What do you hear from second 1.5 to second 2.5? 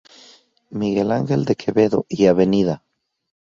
Quevedo y Av.